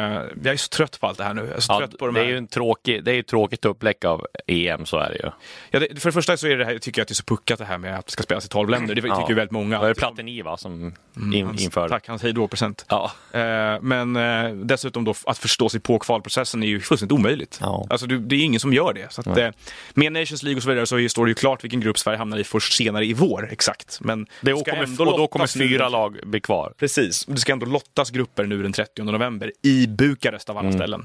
[0.44, 1.42] jag är så trött på allt det här nu.
[1.46, 2.26] Jag är så Ja, trött på de det här.
[2.26, 5.16] är ju en tråkig, det är ju ett tråkigt upplägg av EM, så är det
[5.16, 5.30] ju.
[5.70, 7.24] ja, det, för det första så är det här, tycker jag att det är så
[7.24, 8.94] puckat det här med att det ska spelas i 12 länder.
[8.94, 9.26] Det tycker Ja.
[9.28, 9.80] ju väldigt många.
[9.82, 11.88] Det det Platini va, som in, Hans- införde.
[11.88, 12.84] Tack, hans hejdå-present.
[12.88, 13.01] Ja.
[13.32, 17.58] Eh, men eh, dessutom då att förstå sig på kvalprocessen är ju fullständigt omöjligt.
[17.60, 17.86] Ja.
[17.90, 19.12] Alltså, det är ingen som gör det.
[19.12, 19.48] Så att, eh,
[19.94, 22.38] med Nations League och så vidare så står det ju klart vilken grupp Sverige hamnar
[22.38, 23.98] i först senare i vår, exakt.
[24.00, 26.72] Men Det ska kommer, och då kommer fyra lag bli kvar.
[26.78, 30.78] Precis, det ska ändå lottas grupper nu den 30 november i Bukarest av alla Mm.
[30.78, 31.04] ställen.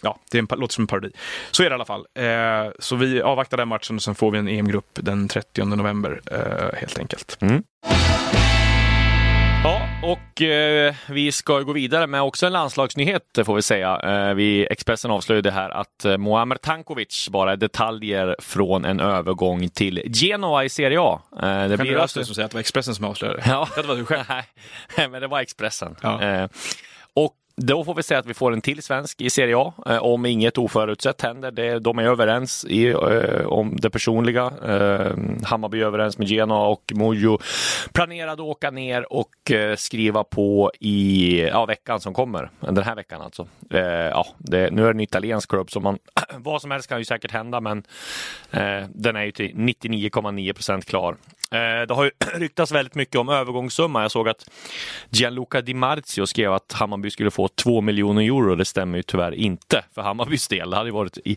[0.00, 1.10] Ja, det en, låter som en parodi.
[1.50, 2.06] Så är det i alla fall.
[2.78, 6.20] Så vi avvaktar den matchen och sen får vi en EM-grupp den 30 november
[6.76, 7.38] helt enkelt.
[7.40, 7.62] Mm.
[10.02, 14.00] Och eh, vi ska gå vidare med också en landslagsnyhet får vi säga.
[14.28, 19.68] Eh, vi, Expressen avslöjade här att eh, Muamer Tankovic bara är detaljer från en övergång
[19.68, 21.20] till Genoa i Serie A.
[21.36, 22.24] Eh, det Det blir blir alltså...
[22.24, 23.68] som säger att det var Expressen som avslöjade Ja.
[23.76, 23.82] det.
[23.82, 24.24] Det var du själv.
[24.96, 25.96] Nej, men det var Expressen.
[26.02, 26.48] Ja.
[27.62, 30.26] Då får vi säga att vi får en till svensk i Serie A eh, om
[30.26, 31.50] inget oförutsett händer.
[31.50, 34.52] Det, de är överens i, eh, om det personliga.
[34.64, 37.38] Eh, Hammarby är överens med Genoa och Mojo
[37.92, 42.50] planerade att åka ner och eh, skriva på i ja, veckan som kommer.
[42.60, 43.46] Den här veckan alltså.
[43.70, 45.98] Eh, ja, det, nu är det en italiensk klubb så man
[46.36, 47.82] vad som helst kan ju säkert hända men
[48.50, 51.16] eh, den är ju till 99,9 procent klar.
[51.52, 54.02] Eh, det har ju ryktats väldigt mycket om övergångssumma.
[54.02, 54.50] Jag såg att
[55.10, 58.54] Gianluca Di Marzio skrev att Hammarby skulle få 2 miljoner euro.
[58.54, 60.70] Det stämmer ju tyvärr inte för Hammarbys del.
[60.70, 61.36] Det hade varit eh,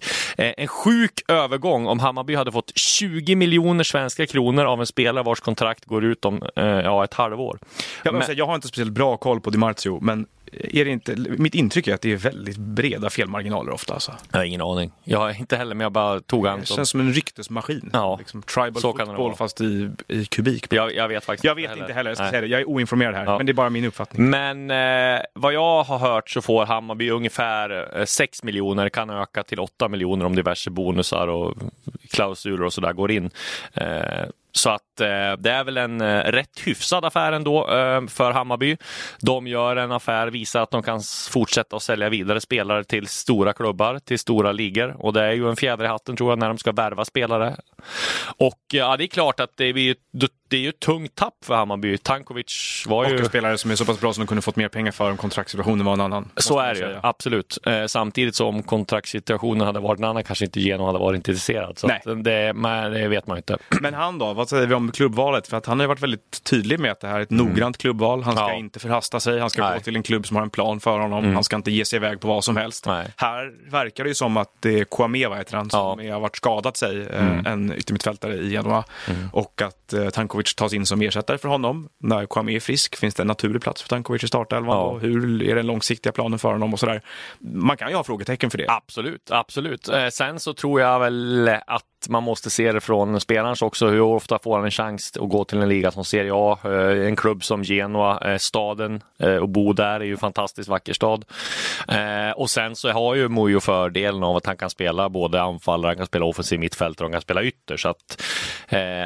[0.58, 5.40] en sjuk övergång om Hammarby hade fått 20 miljoner svenska kronor av en spelare vars
[5.40, 7.60] kontrakt går ut om eh, ja, ett halvår.
[8.04, 8.38] Jag, Men- men...
[8.38, 10.26] jag har inte speciellt bra koll på Di Marzio, men
[10.60, 13.94] är det inte, mitt intryck är att det är väldigt breda felmarginaler ofta.
[13.94, 14.14] Alltså.
[14.32, 14.92] Jag har ingen aning.
[15.04, 16.76] Jag har inte heller, men jag bara tog han Det som...
[16.76, 17.90] känns som en ryktesmaskin.
[17.94, 18.16] Ja.
[18.20, 19.36] Liksom tribal Så kan det football vara.
[19.36, 20.74] fast i, i kubik.
[20.74, 22.48] Jag, jag vet faktiskt Jag vet inte heller, jag det.
[22.48, 23.38] Jag är oinformerad här, Ja.
[23.38, 24.30] men det är bara min uppfattning.
[24.30, 29.44] Men eh, vad jag har hört så får Hammarby ungefär eh, 6 miljoner, kan öka
[29.44, 31.54] till 8 miljoner om diverse bonusar och
[32.12, 33.30] klausuler och sådär går in.
[33.74, 33.86] Eh,
[34.56, 38.78] så att eh, det är väl en eh, rätt hyfsad affär ändå eh, för Hammarby.
[39.22, 43.54] De gör en affär, visar att de kan fortsätta att sälja vidare spelare till stora
[43.54, 44.96] klubbar, till stora ligor.
[45.00, 47.56] Och det är ju en fjäder i hatten tror jag när de ska värva spelare.
[48.38, 49.96] Och ja, det är klart att det blir ju,
[50.54, 51.98] det är ju ett tungt tapp för Hammarby.
[51.98, 53.18] Tankovic var Och ju...
[53.20, 55.18] en spelare som är så pass bra som de kunde fått mer pengar för om
[55.18, 56.30] kontraktssituationen var en annan.
[56.36, 57.58] Så är det ju, absolut.
[57.66, 61.80] Eh, samtidigt som kontraktssituationen hade varit en annan kanske inte Genoa hade varit intresserad.
[61.80, 63.58] Så det, men det vet man ju inte.
[63.82, 65.48] Men han då, vad säger vi om klubbvalet?
[65.48, 67.78] För att han har ju varit väldigt tydlig med att det här är ett noggrant
[67.78, 68.24] klubbval.
[68.24, 68.54] Han ska Ja.
[68.54, 69.78] inte förhasta sig, han ska Nej.
[69.78, 71.34] gå till en klubb som har en plan för honom.
[71.34, 72.86] Han ska inte ge sig iväg på vad som helst.
[72.88, 73.08] Nej.
[73.18, 75.94] Här verkar det ju som att det är Kouame, vad heter han, som Ja.
[75.94, 76.14] Mm.
[76.14, 78.84] har varit skadat sig, eh, en yttermittfältare i Genoa.
[79.32, 81.90] Och att eh, Tankovic tas in som ersättare för honom.
[82.00, 84.78] När Kouame är frisk, finns det en naturlig plats för Tankovic i startelvan?
[84.78, 84.84] Ja.
[84.84, 87.02] Och hur är den långsiktiga planen för honom och sådär?
[87.40, 88.66] Man kan ju ha frågetecken för det.
[88.70, 89.90] Absolut, absolut.
[89.90, 93.88] Eh, sen så tror jag väl att man måste se det från spelarens också.
[93.88, 96.58] Hur ofta får han en chans att gå till en liga som Serie A?
[96.64, 100.70] Eh, en klubb som Genoa, eh, staden eh, och bo där är ju en fantastiskt
[100.70, 101.26] vacker stad.
[102.36, 105.98] Och sen så har ju Mujo fördelen av att han kan spela både anfallare, han
[105.98, 107.78] kan spela offensiv mittfältare och han kan spela ytter.
[107.78, 108.24] Så att,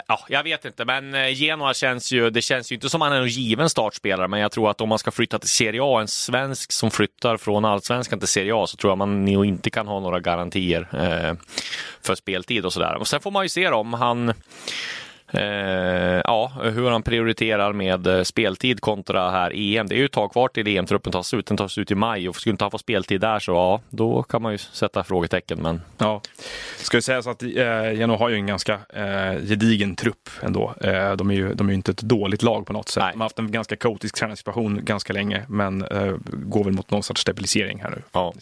[0.08, 3.22] ja, jag vet inte, men Genoa känns ju, det känns ju inte som han är
[3.22, 6.08] en given startspelare, men jag tror att om man ska flytta till Serie A, en
[6.08, 9.88] svensk som flyttar från allsvenskan till Serie A, så tror jag man nog inte kan
[9.88, 10.88] ha några garantier
[12.02, 12.87] för speltid och sådär.
[12.96, 14.34] Och sen får man ju se då, om han
[16.24, 19.88] ja, hur han prioriterar med eh, speltid kontra här EM.
[19.88, 21.46] Det är ju ett tag kvar till EM-truppen tas ut.
[21.46, 24.24] Den tas ut i maj och skulle inte han få speltid där så ja, då
[24.24, 25.60] kan man ju sätta frågetecken.
[25.62, 26.22] Men Ja.
[26.78, 30.74] Ska ju säga så att eh, Genoa har ju en ganska eh, gedigen trupp ändå.
[30.82, 33.04] Eh, de, är ju, de är ju inte ett dåligt lag på något sätt.
[33.04, 33.12] Nej.
[33.14, 37.04] De har haft en ganska kaotisk tränarsituation ganska länge, men eh, går väl mot någon
[37.04, 38.02] sorts stabilisering här nu.
[38.12, 38.34] Ja.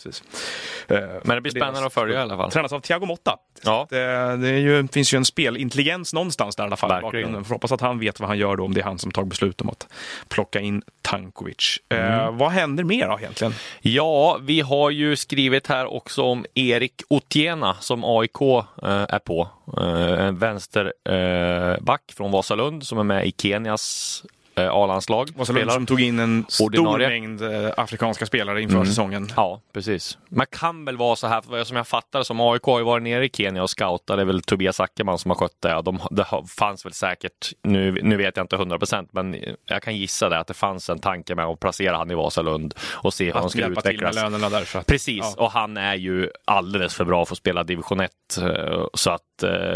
[0.88, 2.52] Eh, Men det blir spännande att följa i alla fall.
[2.52, 3.38] Tränas av Thiago Motta.
[3.64, 3.88] Ja.
[3.90, 3.98] Det,
[4.38, 7.12] det är ju, finns ju en spelintelligens någonstans där alla fall.
[7.12, 7.44] Verkligen.
[7.44, 9.24] Får hoppas att han vet vad han gör då, om det är han som tar
[9.24, 9.88] beslut om att
[10.28, 11.80] plocka in Tankovic.
[11.90, 12.20] Mm.
[12.20, 13.54] Eh, vad händer mer då egentligen?
[13.82, 19.48] Ja, vi har ju skrivit här också om Erik Otiena som AIK eh, är på.
[19.78, 24.24] Eh, en vänsterback eh, från Vasalund som är med i Kenias
[24.56, 25.30] eh, A-landslag.
[25.46, 25.74] Spelar.
[25.74, 27.08] som tog in en stor Ordinarie.
[27.10, 29.30] mängd eh, afrikanska spelare inför säsongen.
[29.36, 30.18] Ja, precis.
[30.30, 33.26] Man kan väl vara så här, som jag fattar som AIK har ju varit nere
[33.26, 34.18] i Kenya och scoutat.
[34.18, 35.82] Det är väl Tobias Ackerman som har skött det.
[35.82, 36.26] De, det
[36.58, 40.40] fanns väl säkert, nu, nu vet jag inte 100 procent, men jag kan gissa det
[40.40, 43.50] att det fanns en tanke med att placera han i Vasalund och se hur han
[43.50, 44.16] skulle hjälpa till med utvecklas.
[44.32, 44.80] lönerna därför.
[44.80, 45.44] Att, Precis, Ja.
[45.46, 48.12] och han är ju alldeles för bra för att spela division 1.
[48.42, 49.22] eh, Så att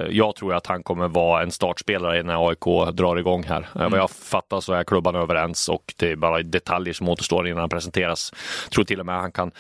[0.10, 3.68] jag tror att han kommer vara en startspelare när AIK drar igång här.
[3.76, 3.92] Mm.
[3.92, 7.60] Vad jag fattar så är klubban överens och det är bara detaljer som återstår innan
[7.60, 8.34] han presenteras.
[8.64, 9.52] Jag tror till och med han kan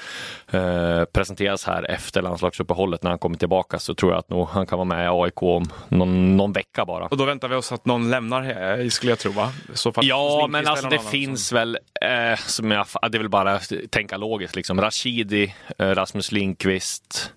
[0.51, 4.65] eh, presenteras här efter landslagsuppehållet när han kommer tillbaka så tror jag att nog han
[4.65, 7.05] kan vara med i AIK om någon, någon vecka bara.
[7.05, 9.51] Och då väntar vi oss att någon lämnar, eh, skulle jag tro va?
[9.85, 13.71] Att Ja, men alltså det finns väl, eh, som jag, det är väl bara att
[13.89, 14.81] tänka logiskt liksom.
[14.81, 17.33] Rashidi, eh, Rasmus Lindqvist,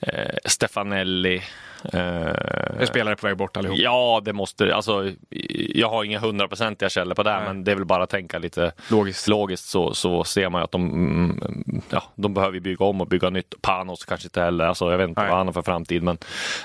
[0.00, 1.42] eh, Stefanelli,
[1.92, 3.78] Är spelare på väg bort allihop?
[3.78, 5.12] Ja, det måste alltså,
[5.74, 7.42] Jag har inga hundraprocentiga källor på det, Nej.
[7.44, 9.28] men det är väl bara att tänka lite Logiskt.
[9.28, 13.06] logiskt så, så ser man ju att de, mm, ja, de behöver bygga om och
[13.06, 13.54] bygga nytt.
[13.62, 15.30] Panos kanske inte heller, alltså, jag vet inte Nej.
[15.30, 16.18] vad han har för framtid, men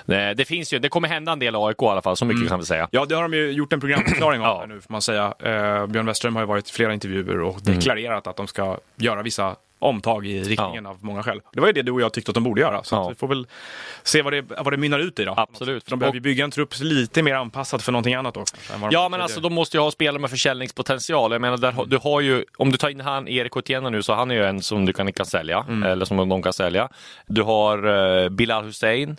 [0.06, 2.50] det, det finns ju, det kommer hända en del AIK i alla fall, så mycket
[2.50, 2.88] kan vi säga.
[2.92, 4.60] Ja, det har de ju gjort en programförklaring om Ja.
[4.60, 5.34] här nu, får man säga.
[5.40, 9.22] Eh, Björn Westerholm har ju varit i flera intervjuer och deklarerat att de ska göra
[9.22, 11.42] vissa omtag i riktningen av många skäl.
[11.54, 13.10] Det var ju det du och jag tyckte att de borde göra, så Ja.
[13.10, 13.48] vi får väl
[14.04, 15.34] se vad det, vad det mynnar ut i då.
[15.38, 15.84] Absolut.
[15.84, 18.46] För de behöver ju bygga en trupp lite mer anpassad för någonting annat de
[18.92, 21.32] Ja, men alltså de måste ju ha spelare med försäljningspotential.
[21.32, 24.14] Jag menar, där, du har ju, om du tar in han Erik Otieno nu så
[24.14, 25.84] han är ju en som du kan, kan sälja, Mm.
[25.84, 26.90] eller som de kan sälja.
[27.28, 29.18] Du har uh, Bilal Hussein,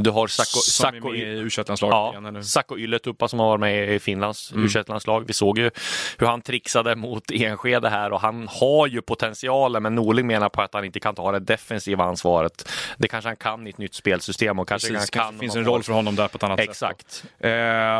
[0.00, 2.42] du har Sacco, Som är Sacco, med i u Ja, igen nu.
[2.42, 4.68] Sacco Ylätupa som har varit med i Finlands mm.
[4.88, 5.70] landslag Vi såg ju
[6.18, 10.62] hur han trixade mot Enskede här och han har ju potentialen men Norling menar på
[10.62, 12.68] att han inte kan ta det defensiva ansvaret.
[12.98, 15.38] Det kanske han kan i ett nytt spelsystem och kanske Precis, kan.
[15.38, 16.70] finns om en roll för honom där på ett annat sätt.
[16.70, 17.24] Exakt.
[17.38, 17.50] Eh,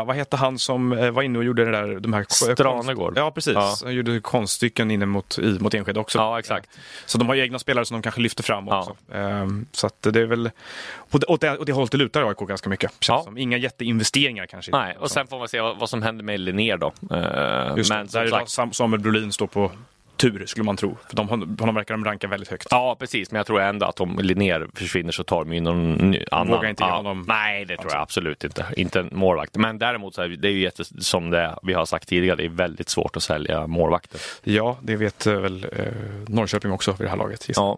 [0.05, 3.13] vad hette han som eh, var inne och gjorde det där, de här Stranegård.
[3.17, 3.53] Ja, precis.
[3.53, 3.75] Ja.
[3.83, 6.17] Han gjorde konststycken inne mot, i, mot Enskede också.
[6.17, 6.69] Ja, exakt.
[7.05, 8.79] Så de har ju egna spelare som de kanske lyfter fram Ja.
[8.79, 8.95] också.
[9.13, 10.51] Ehm, så att det är väl
[11.11, 12.91] det, åt det, åt det hållet det lutar AIK ganska mycket.
[13.07, 13.21] Ja.
[13.23, 13.37] som.
[13.37, 14.71] Inga jätteinvesteringar kanske.
[14.71, 16.93] Nej, och sen får man se vad, vad som händer med Linnér då.
[17.11, 18.49] Eh, Just men där sagt, sagt...
[18.49, 19.71] Sam, Samuel Brolin står på
[20.17, 20.97] tur, skulle man tro.
[21.09, 21.27] För de,
[21.59, 22.67] honom verkar de ranka väldigt högt.
[22.71, 23.31] Ja, precis.
[23.31, 26.47] Men jag tror ändå att om Linnér försvinner så tar de in någon annan.
[26.57, 26.95] Vågar inte ge ja.
[26.95, 28.65] honom- Nej, det tror jag absolut inte.
[28.77, 29.55] Inte en målvakt.
[29.55, 32.49] Men däremot så är det ju jätte, som det vi har sagt tidigare, det är
[32.49, 34.19] väldigt svårt att sälja målvakter.
[34.43, 35.85] Ja, det vet eh, väl eh,
[36.27, 37.47] Norrköping också vid det här laget.
[37.55, 37.77] Ja.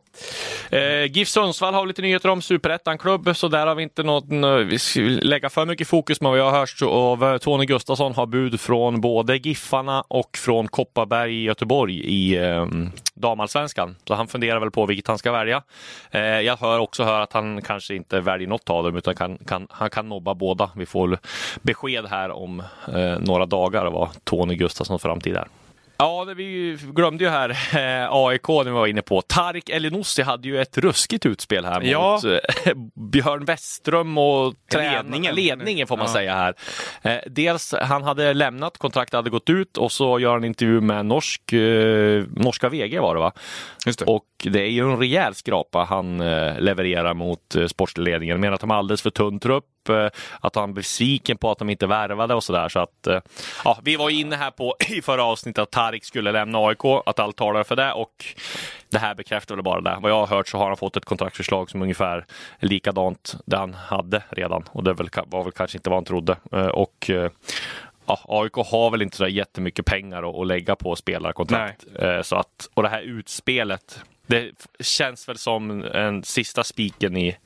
[0.72, 4.58] Eh, GIF Sundsvall har lite nyheter om, superettan-klubb, så där har vi inte något, nå-
[4.58, 8.14] vi ska lägga för mycket fokus, men vad jag har hört av eh, Tony Gustafsson
[8.14, 12.68] har bud från både Giffarna och från Kopparberg i Göteborg i eh,
[13.14, 13.96] damallsvenskan.
[14.06, 15.64] Så han funderar väl på vilket han ska välja.
[16.12, 19.38] Eh, jag hör också hör att han kanske inte väljer något av dem, utan kan,
[19.38, 20.72] kan, han kan nobba båda.
[20.76, 21.18] Vi får
[21.62, 22.60] besked här om
[22.94, 25.48] eh, några dagar vad Tony Gustafsson framtid är.
[26.02, 29.22] Ja, det vi glömde ju här eh, AIK när vi var inne på.
[29.22, 32.12] Tarik Elinossi hade ju ett ruskigt utspel här Ja.
[32.12, 32.74] mot eh,
[33.12, 35.36] Björn Westström och Ledningen.
[35.36, 36.14] ledningen får man Ja.
[36.14, 36.54] säga här.
[37.02, 41.06] Eh, dels han hade lämnat, kontraktet hade gått ut och så gör han intervju med
[41.06, 41.42] norsk,
[42.36, 43.32] norska VG var det va?
[43.86, 44.06] Just det.
[44.06, 48.40] Och det är ju en rejäl skrapa han eh, levererar mot eh, sportledningen.
[48.40, 50.08] Menar att de har alldeles för tunn trupp, eh,
[50.40, 52.70] att han besviken på att de inte värvade och sådär.
[52.70, 53.08] Så att,
[53.64, 57.20] ja, vi var inne här på i förra avsnittet att Tarik skulle lämna AIK, att
[57.20, 58.26] allt talar för det och
[58.92, 59.98] det här bekräftar väl bara det.
[60.02, 62.26] Vad jag har hört så har han fått ett kontraktsförslag som ungefär
[62.60, 66.36] är likadant det han hade redan och det var väl kanske inte vad han trodde.
[66.74, 67.12] Och
[68.10, 71.86] ja, AIK har väl inte så jättemycket pengar att, lägga på spelarkontrakt.
[72.00, 74.00] Eh, Så att, och det här utspelet,
[74.30, 77.38] det känns väl som en sista spiken i,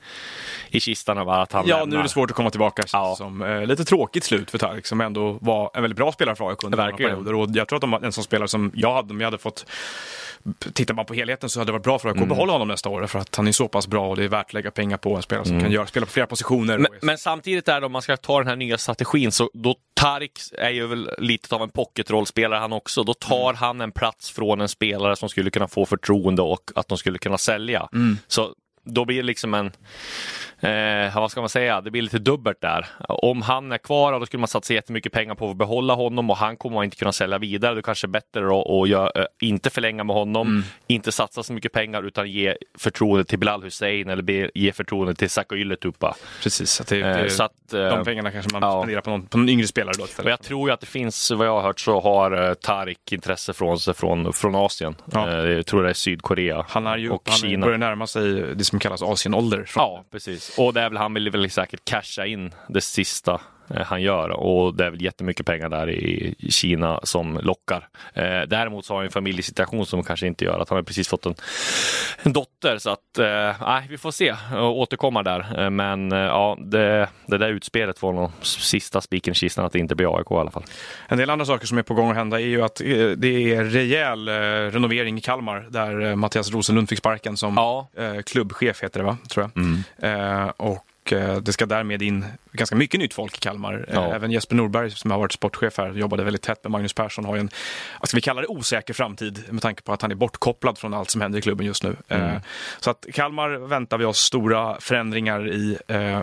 [0.68, 1.86] i kistan av att han Ja, lämnar.
[1.94, 2.82] nu är det svårt att komma tillbaka.
[2.92, 3.14] Ja.
[3.18, 6.48] Som, eh, lite tråkigt slut för Tarik som ändå var en väldigt bra spelare för
[6.50, 7.10] AIK under Verkligen.
[7.10, 7.34] perioder.
[7.34, 9.38] Och jag tror att de var en sån spelare som jag hade, om jag hade
[9.38, 9.66] fått
[10.72, 12.22] Tittar man på helheten så hade det varit bra för AIK Mm.
[12.30, 14.28] att behålla honom nästa år för att han är så pass bra och det är
[14.28, 16.74] värt att lägga pengar på en spelare som kan göra, spela på flera positioner.
[16.74, 16.86] Mm.
[16.92, 19.74] Men, men samtidigt är det om man ska ta den här nya strategin så då
[20.04, 23.02] Tarik är ju väl lite av en pocketrollspelare han också.
[23.02, 23.56] Då tar Mm.
[23.56, 27.18] han en plats från en spelare som skulle kunna få förtroende och att de skulle
[27.18, 27.88] kunna sälja.
[27.92, 28.18] Mm.
[28.26, 28.54] Så
[28.84, 29.72] då blir det liksom en
[30.60, 31.80] Eh, vad ska man säga?
[31.80, 32.86] Det blir lite dubbelt där.
[33.08, 36.36] Om han är kvar, då skulle man satsa jättemycket pengar på att behålla honom och
[36.36, 37.74] han kommer man inte kunna sälja vidare.
[37.74, 40.62] Det kanske är bättre då att gör, eh, inte förlänga med honom, Mm.
[40.86, 45.30] inte satsa så mycket pengar utan ge förtroende till Bilal Hussein eller ge förtroende till
[45.30, 46.14] Sako Ylätupa.
[46.42, 48.80] Precis, att det, Eh, så att, eh, de pengarna kanske man ja.
[48.82, 50.30] spenderar på någon, på någon yngre spelare då Och istället.
[50.30, 53.52] jag tror ju att det finns, vad jag har hört, så har eh, Tarik intresse
[53.52, 54.94] från sig från, från Asien.
[55.12, 55.28] Ja.
[55.30, 57.66] Eh, jag tror det är Sydkorea Han är ju och han Kina.
[57.66, 59.70] börjar närma sig som kallas Asienålder.
[59.74, 60.58] Ja, precis.
[60.58, 63.40] Och det är väl, han vill väl säkert casha in det sista
[63.86, 67.88] han gör och det är väl jättemycket pengar där i Kina som lockar.
[68.14, 71.08] Eh, däremot så har han en familjesituation som kanske inte gör att han har precis
[71.08, 71.34] fått en,
[72.22, 75.62] en dotter så att eh, vi får se och återkomma där.
[75.64, 79.72] Eh, men eh, ja, det, det där utspelet var nog sista spiken i kistan att
[79.72, 80.64] det inte blir AIK i alla fall.
[81.08, 83.54] En del andra saker som är på gång att hända är ju att eh, det
[83.54, 84.32] är rejäl eh,
[84.72, 87.88] renovering i Kalmar där eh, Mattias Rosenlund fick sparken som Ja.
[87.96, 89.16] eh, klubbchef, heter det va?
[89.28, 90.12] Tror jag.
[90.12, 93.84] Eh, och eh, det ska därmed in ganska mycket nytt folk i Kalmar.
[93.88, 94.14] Eh, Ja.
[94.14, 97.34] Även Jesper Norberg som har varit sportchef här jobbade väldigt tätt med Magnus Persson har
[97.34, 97.50] ju en,
[98.00, 100.94] vad ska vi kalla det, osäker framtid med tanke på att han är bortkopplad från
[100.94, 101.96] allt som händer i klubben just nu.
[102.08, 102.32] Eh,
[102.80, 106.22] så att Kalmar väntar vi oss stora förändringar i eh,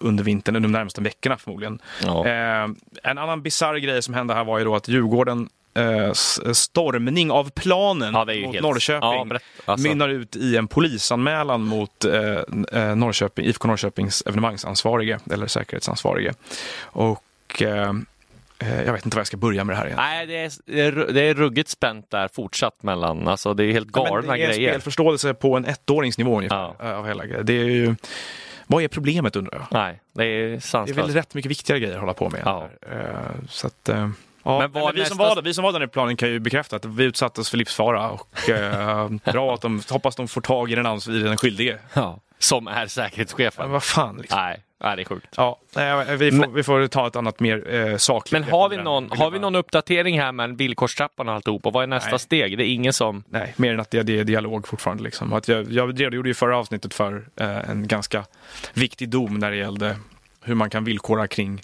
[0.00, 1.78] under vintern, under de närmaste veckorna förmodligen.
[2.04, 2.26] Ja.
[2.26, 2.68] Eh,
[3.02, 7.30] en annan bisarr grej som hände här var ju då att Djurgården eh, s- stormning
[7.30, 9.38] av planen Ja, mot helt- Norrköping Ja.
[9.64, 16.32] Alltså- mynnar ut i en polisanmälan mot eh, eh, Norrköping, IFK Norrköpings evenemangsansvarige eller säkerhetsansvarige.
[16.82, 17.92] Och eh,
[18.58, 19.96] eh, jag vet inte var jag ska börja med det här igen.
[19.98, 20.36] Nej, det
[20.80, 24.42] är, det är- ruggigt spänt där fortsatt mellan, alltså det är helt Ja, galna det
[24.42, 24.70] är grejer.
[24.70, 26.74] spelförståelse på en ettåringsnivå ungefär.
[26.78, 26.90] Ja.
[26.90, 27.46] eh, Av hela grejen.
[27.46, 27.94] Det är ju,
[28.66, 29.66] vad är problemet undrar jag?
[29.70, 32.42] Nej, det är Det är väl rätt mycket viktigare grejer att hålla på med.
[32.44, 32.68] Ja.
[32.92, 32.98] Eh,
[33.48, 34.08] Så att, eh,
[34.42, 34.58] ja.
[34.58, 36.38] Men men vi, som nästa- var, där- vi som var där i planen kan ju
[36.38, 40.72] bekräfta att vi utsattes för livsfara och eh, bra att de hoppas de får tag
[40.72, 41.78] i den, ans- i den skyldige.
[41.94, 42.20] Ja.
[42.38, 43.70] Som är Men säkerhetschefen.
[43.70, 44.38] vad fan liksom.
[44.40, 45.26] Nej, nej, det är sjukt.
[45.36, 45.58] Ja,
[46.18, 48.32] vi, får, Men- vi får ta ett annat mer eh, sakligt.
[48.32, 51.66] Men har vi, någon, har vi någon uppdatering här med villkorstrappan och alltihop?
[51.66, 52.18] Och vad är nästa Nej.
[52.18, 52.58] steg?
[52.58, 53.24] Det är ingen som...
[53.28, 55.02] Nej, mer än att det, det är dialog fortfarande.
[55.02, 55.32] Liksom.
[55.32, 58.24] Att jag, jag redogjorde ju i förra avsnittet för eh, en ganska
[58.74, 59.96] viktig dom när det gällde
[60.42, 61.60] hur man kan villkora kring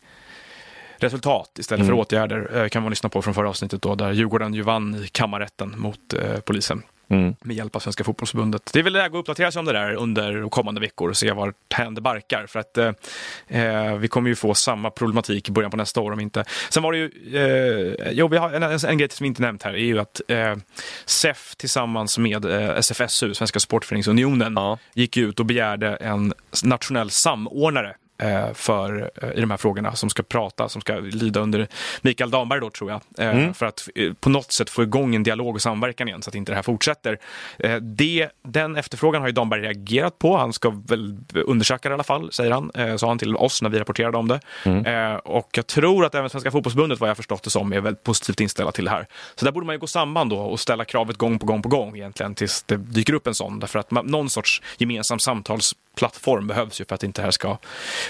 [0.99, 2.01] resultat istället för Mm.
[2.01, 2.63] åtgärder.
[2.63, 5.75] Eh, kan man lyssna på från förra avsnittet då, där Djurgården ju vann i kammarrätten
[5.77, 7.35] mot eh, polisen Mm.
[7.41, 8.71] med hjälp av Svenska fotbollsförbundet.
[8.73, 11.17] Det är väl läge att uppdatera sig om det där under de kommande veckor och
[11.17, 12.47] se vart händer barkar.
[12.47, 12.93] För att eh,
[13.49, 16.45] eh, vi kommer ju få samma problematik i början på nästa år om inte.
[16.71, 19.43] Sen var det ju, eh, jo, vi har en, en, en grej som vi inte
[19.43, 20.57] nämnt här är ju att eh,
[21.05, 24.79] SEF tillsammans med eh, SFSU, Svenska Sportföreningsunionen, Ja.
[24.95, 26.33] gick ut och begärde en
[26.65, 27.95] nationell samordnare
[28.55, 31.69] för, eh, i de här frågorna som ska prata, som ska lyda under
[32.03, 33.01] Mikael Damberg då tror jag.
[33.19, 33.55] Eh, Mm.
[33.55, 36.35] För att eh, på något sätt få igång en dialog och samverkan igen så att
[36.35, 37.19] inte det här fortsätter.
[37.59, 40.37] Eh, det, den efterfrågan har ju Damberg reagerat på.
[40.37, 42.71] Han ska väl undersöka det i alla fall, säger han.
[42.75, 44.41] Eh, sa han till oss när vi rapporterade om det.
[44.87, 48.03] Eh, och jag tror att även Svenska fotbollsförbundet, vad jag förstått det som, är väldigt
[48.03, 49.07] positivt inställda till det här.
[49.35, 51.69] Så där borde man ju gå samman då och ställa kravet gång på gång på
[51.69, 53.59] gång egentligen tills det dyker upp en sån.
[53.59, 55.19] Därför att man, någon sorts gemensam
[56.01, 57.59] samtalsplattform behövs ju för att inte det här ska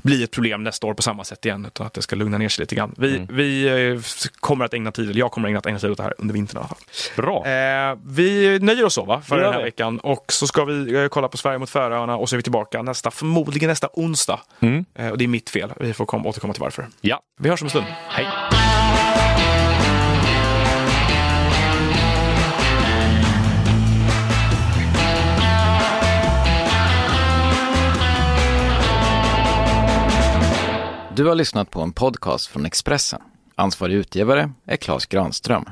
[0.03, 2.49] bli ett problem nästa år på samma sätt igen, utan att det ska lugna ner
[2.49, 2.95] sig lite grann.
[2.99, 4.01] Vi, vi eh,
[4.41, 6.15] kommer att ägna tid, eller jag kommer att ägna, att ägna tid åt det här
[6.19, 6.79] under vintern i alla fall.
[7.17, 7.47] Bra.
[7.47, 9.65] Eh, vi nöjer oss så va, för den här vi.
[9.65, 9.99] veckan.
[10.01, 12.83] Och så ska vi eh, kolla på Sverige mot Färöarna och så är vi tillbaka
[12.83, 14.41] nästa, förmodligen nästa onsdag.
[14.61, 14.85] Mm.
[14.95, 15.73] Eh, och det är mitt fel.
[15.81, 16.87] Vi får kom, återkomma till varför.
[17.01, 17.87] Ja, Vi hörs om en stund.
[18.09, 18.27] hej.
[31.17, 33.21] Du har lyssnat på en podcast från Expressen.
[33.55, 35.65] Ansvarig utgivare är Klas Granström.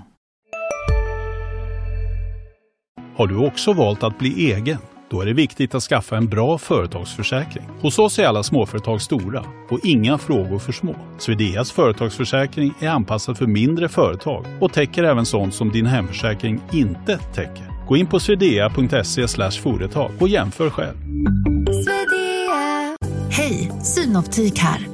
[3.16, 4.78] Har du också valt att bli egen?
[5.10, 7.64] Då är det viktigt att skaffa en bra företagsförsäkring.
[7.80, 10.96] Hos oss är alla småföretag stora och inga frågor för små.
[11.18, 17.18] Swedeas företagsförsäkring är anpassad för mindre företag och täcker även sånt som din hemförsäkring inte
[17.18, 17.86] täcker.
[17.88, 20.96] Gå in på swedea.se företag och jämför själv.
[23.30, 24.93] Hej, Synoptik här.